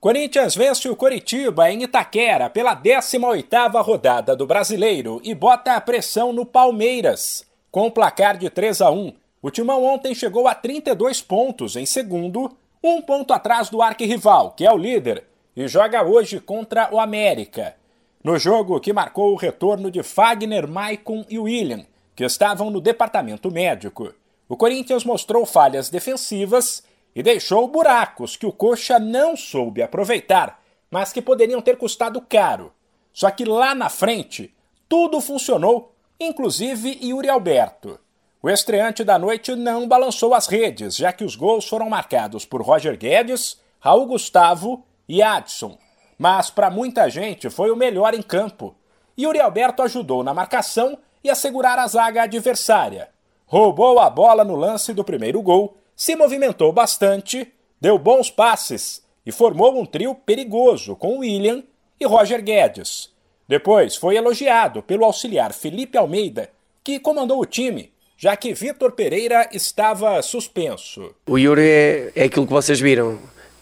[0.00, 6.32] Corinthians vence o Coritiba em Itaquera pela 18ª rodada do Brasileiro e bota a pressão
[6.32, 7.44] no Palmeiras.
[7.68, 11.84] Com o placar de 3 a 1, o Timão ontem chegou a 32 pontos em
[11.84, 15.24] segundo, um ponto atrás do arquirrival, que é o líder,
[15.56, 17.74] e joga hoje contra o América.
[18.22, 21.84] No jogo que marcou o retorno de Fagner, Maicon e William,
[22.14, 24.14] que estavam no departamento médico,
[24.48, 26.84] o Corinthians mostrou falhas defensivas
[27.18, 32.72] e deixou buracos que o Coxa não soube aproveitar, mas que poderiam ter custado caro.
[33.12, 34.54] Só que lá na frente,
[34.88, 37.98] tudo funcionou, inclusive Yuri Alberto.
[38.40, 42.62] O estreante da noite não balançou as redes, já que os gols foram marcados por
[42.62, 45.76] Roger Guedes, Raul Gustavo e Adson.
[46.16, 48.76] Mas para muita gente foi o melhor em campo.
[49.18, 53.08] Yuri Alberto ajudou na marcação e a segurar a zaga adversária.
[53.44, 59.32] Roubou a bola no lance do primeiro gol se movimentou bastante, deu bons passes e
[59.32, 61.64] formou um trio perigoso com William
[61.98, 63.10] e Roger Guedes.
[63.48, 66.50] Depois foi elogiado pelo auxiliar Felipe Almeida,
[66.84, 71.12] que comandou o time, já que Vitor Pereira estava suspenso.
[71.26, 73.18] O Yuri é, é aquilo que vocês viram.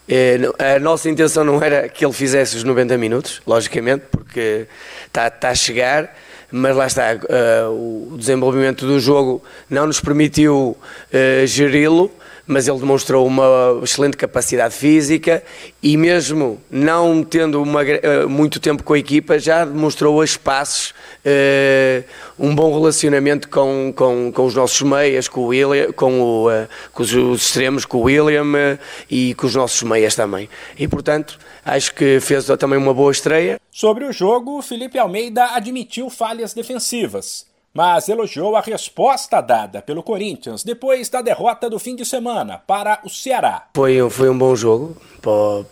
[0.07, 0.37] É,
[0.77, 4.69] a nossa intenção não era que ele fizesse os 90 minutos, logicamente, porque
[5.07, 6.15] está, está a chegar,
[6.53, 12.13] mas lá está, uh, o desenvolvimento do jogo não nos permitiu uh, geri-lo
[12.47, 15.43] mas ele demonstrou uma excelente capacidade física
[15.83, 20.91] e mesmo não tendo uma, eh, muito tempo com a equipa, já demonstrou a espaços
[21.25, 22.05] uh,
[22.39, 26.69] um bom relacionamento com, com, com os nossos meias, com, o William, com, o, uh,
[26.93, 28.79] com os, os, extremos, com o William uh,
[29.11, 30.49] e com os nossos meias também.
[30.79, 33.61] E portanto, acho que fez também uma boa estreia.
[33.71, 37.47] Sobre o jogo, Felipe Almeida admitiu falhas defensivas
[37.77, 43.01] mas elogiou a resposta dada pelo Corinthians depois da derrota do fim de semana para
[43.05, 43.67] o Ceará.
[43.75, 44.97] Foi, foi um bom jogo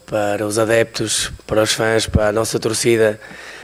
[0.06, 3.18] para, os adeptos, para os fãs, para a nossa torcida.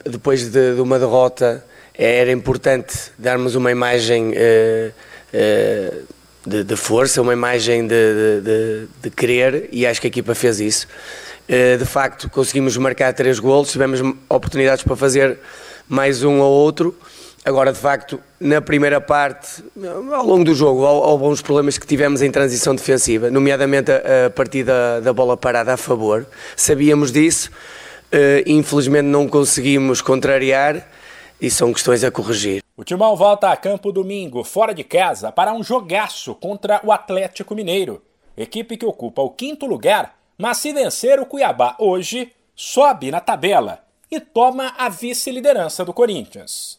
[0.07, 4.93] Depois de, de uma derrota, era importante darmos uma imagem uh,
[5.35, 6.07] uh,
[6.47, 10.61] de, de, força, uma imagem de, de, de, querer, e acho que a equipa fez
[10.61, 10.89] isso.
[11.47, 14.01] Uh, de facto, conseguimos marcar três golos, tivemos
[14.31, 15.39] oportunidades para fazer
[15.87, 16.97] mais um ou outro.
[17.43, 19.65] Agora, de facto, na primeira parte,
[20.13, 24.31] ao longo do jogo, houve alguns problemas que tivemos em transição defensiva, nomeadamente a, a
[24.31, 26.27] partir da, da, bola parada a favor.
[26.55, 27.51] Sabíamos disso,
[28.13, 30.87] uh, infelizmente não conseguimos contrariar
[31.41, 32.63] e são questões a corrigir.
[32.77, 37.55] O Timão volta a campo domingo, fora de casa, para um jogaço contra o Atlético
[37.55, 38.03] Mineiro.
[38.37, 43.83] Equipe que ocupa o quinto lugar, mas se vencer o Cuiabá hoje, sobe na tabela
[44.11, 46.79] e toma a vice-liderança do Corinthians.